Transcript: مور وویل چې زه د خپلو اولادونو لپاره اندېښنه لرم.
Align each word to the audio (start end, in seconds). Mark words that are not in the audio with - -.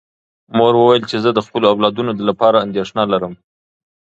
مور 0.57 0.73
وویل 0.77 1.03
چې 1.09 1.17
زه 1.23 1.29
د 1.33 1.39
خپلو 1.45 1.65
اولادونو 1.73 2.11
لپاره 2.29 2.63
اندېښنه 2.65 3.03
لرم. 3.11 3.33